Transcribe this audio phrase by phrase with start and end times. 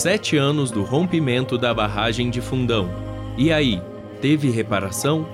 [0.00, 2.88] sete anos do rompimento da barragem de Fundão.
[3.36, 3.82] E aí,
[4.18, 5.28] teve reparação?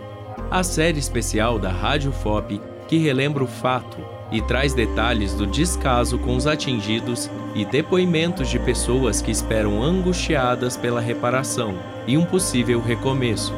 [0.51, 3.97] A série especial da Rádio FOP que relembra o fato
[4.33, 10.77] e traz detalhes do descaso com os atingidos e depoimentos de pessoas que esperam angustiadas
[10.77, 13.55] pela reparação e um possível recomeço.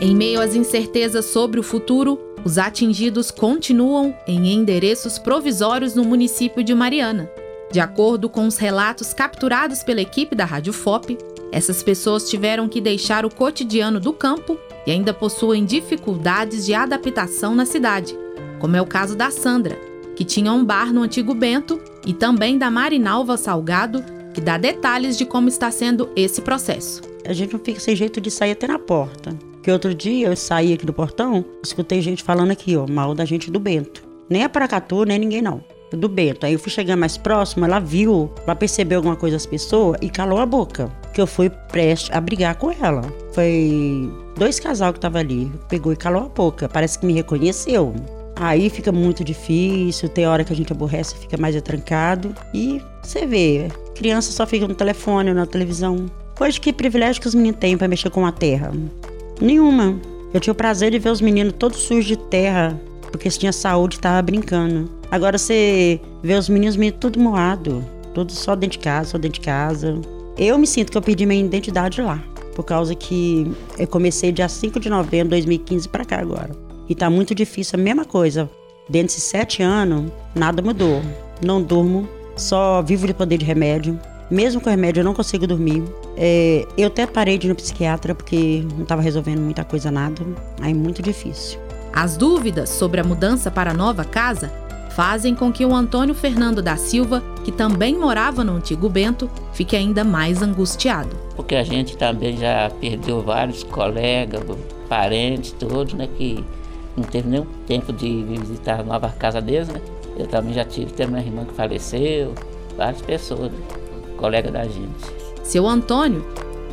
[0.00, 6.62] Em meio às incertezas sobre o futuro, os atingidos continuam em endereços provisórios no município
[6.62, 7.30] de Mariana.
[7.70, 11.16] De acordo com os relatos capturados pela equipe da Rádio FOP,
[11.50, 17.54] essas pessoas tiveram que deixar o cotidiano do campo e ainda possuem dificuldades de adaptação
[17.54, 18.16] na cidade,
[18.58, 19.78] como é o caso da Sandra,
[20.16, 25.16] que tinha um bar no Antigo Bento, e também da Marinalva Salgado, que dá detalhes
[25.16, 27.00] de como está sendo esse processo.
[27.24, 29.53] A gente não fica sem jeito de sair até na porta.
[29.64, 33.24] Que outro dia eu saí aqui do portão, escutei gente falando aqui, ó, mal da
[33.24, 34.06] gente do Bento.
[34.28, 35.64] Nem a Paracatu, nem ninguém não.
[35.90, 36.44] Do Bento.
[36.44, 40.10] Aí eu fui chegando mais próximo, ela viu, ela percebeu alguma coisa das pessoas e
[40.10, 40.92] calou a boca.
[41.14, 43.00] Que eu fui prestes a brigar com ela.
[43.32, 45.50] Foi dois casal que tava ali.
[45.70, 46.68] Pegou e calou a boca.
[46.68, 47.94] Parece que me reconheceu.
[48.36, 52.34] Aí fica muito difícil, tem hora que a gente aborrece, fica mais atrancado.
[52.52, 56.04] E você vê, criança só fica no telefone ou na televisão.
[56.38, 58.70] Hoje que privilégio que os meninos têm para mexer com a terra?
[59.40, 59.98] Nenhuma.
[60.32, 63.52] Eu tinha o prazer de ver os meninos todos sujos de terra, porque se tinha
[63.52, 64.90] saúde tava brincando.
[65.10, 69.40] Agora você vê os meninos meio tudo moado, tudo só dentro de casa, só dentro
[69.40, 70.00] de casa.
[70.36, 72.20] Eu me sinto que eu perdi minha identidade lá,
[72.56, 76.50] por causa que eu comecei dia 5 de novembro de 2015 para cá agora.
[76.88, 78.50] E tá muito difícil, a mesma coisa.
[78.88, 81.00] Dentro desses sete anos, nada mudou.
[81.40, 83.98] Não durmo, só vivo de poder de remédio.
[84.30, 85.82] Mesmo com remédio, eu não consigo dormir.
[86.16, 90.22] É, eu até parei de ir no psiquiatra porque não estava resolvendo muita coisa, nada.
[90.60, 91.58] Aí muito difícil.
[91.92, 94.50] As dúvidas sobre a mudança para a nova casa
[94.90, 99.74] fazem com que o Antônio Fernando da Silva, que também morava no antigo Bento, fique
[99.74, 101.16] ainda mais angustiado.
[101.34, 104.42] Porque a gente também já perdeu vários colegas,
[104.88, 106.44] parentes, todos, né, que
[106.96, 109.80] não teve nenhum tempo de visitar a nova casa deles, né?
[110.16, 112.32] Eu também já tive, tem minha irmã que faleceu,
[112.76, 113.58] várias pessoas, né?
[114.24, 115.04] Colega da gente.
[115.42, 116.24] Seu Antônio,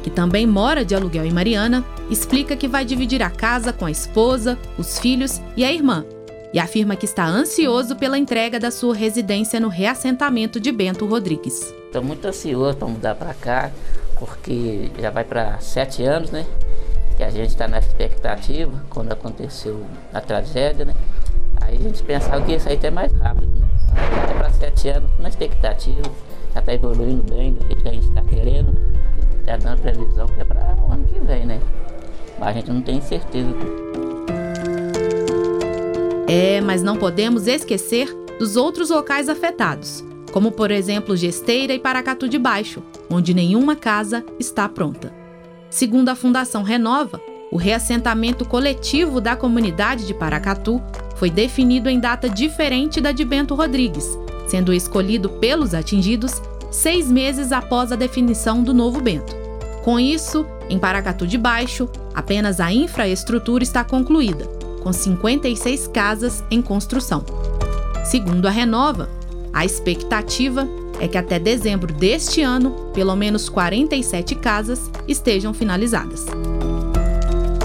[0.01, 3.91] que também mora de aluguel em Mariana, explica que vai dividir a casa com a
[3.91, 6.05] esposa, os filhos e a irmã,
[6.53, 11.73] e afirma que está ansioso pela entrega da sua residência no reassentamento de Bento Rodrigues.
[11.87, 13.69] Estou muito ansioso para mudar para cá,
[14.17, 16.45] porque já vai para sete anos, né?
[17.17, 20.93] Que a gente está na expectativa quando aconteceu a tragédia, né?
[21.59, 23.67] Aí a gente pensava que ia sair até mais rápido, né?
[24.23, 26.09] Até para sete anos, na expectativa
[26.53, 28.77] já está evoluindo bem do jeito que a gente está querendo?
[29.39, 31.61] Está dando previsão que é para o ano que vem, né?
[32.39, 33.49] Mas a gente não tem certeza.
[36.27, 42.27] É, mas não podemos esquecer dos outros locais afetados, como por exemplo Gesteira e Paracatu
[42.27, 45.13] de Baixo, onde nenhuma casa está pronta.
[45.69, 50.81] Segundo a Fundação Renova, o reassentamento coletivo da comunidade de Paracatu
[51.17, 54.17] foi definido em data diferente da de Bento Rodrigues,
[54.51, 59.33] sendo escolhido pelos atingidos seis meses após a definição do novo Bento.
[59.81, 64.45] Com isso, em Paracatu de Baixo, apenas a infraestrutura está concluída,
[64.83, 67.23] com 56 casas em construção.
[68.03, 69.09] Segundo a Renova,
[69.53, 70.67] a expectativa
[70.99, 76.25] é que até dezembro deste ano, pelo menos 47 casas estejam finalizadas.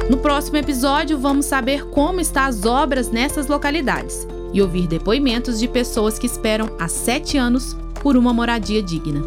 [0.09, 5.69] No próximo episódio, vamos saber como estão as obras nessas localidades e ouvir depoimentos de
[5.69, 9.23] pessoas que esperam há sete anos por uma moradia digna.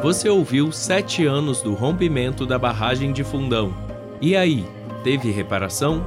[0.00, 3.74] Você ouviu sete anos do rompimento da barragem de Fundão.
[4.20, 4.64] E aí,
[5.02, 6.04] teve reparação?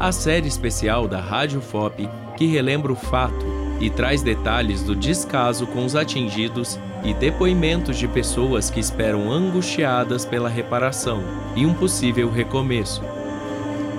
[0.00, 2.08] A série especial da Rádio FOP
[2.38, 8.08] que relembra o fato e traz detalhes do descaso com os atingidos e depoimentos de
[8.08, 11.22] pessoas que esperam angustiadas pela reparação
[11.54, 13.02] e um possível recomeço.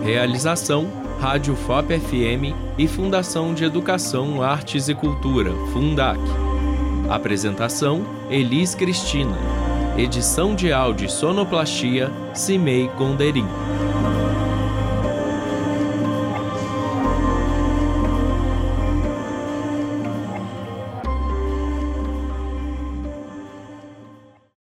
[0.04, 0.88] Realização:
[1.19, 6.19] Rádio FOP FM e Fundação de Educação, Artes e Cultura, Fundac.
[7.10, 9.38] Apresentação: Elis Cristina.
[9.98, 13.48] Edição de áudio e sonoplastia: Cimei Gonderim.